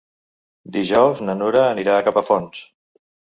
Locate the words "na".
1.27-1.35